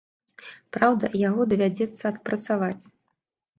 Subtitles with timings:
[0.77, 2.83] Праўда, яго давядзецца адпрацаваць.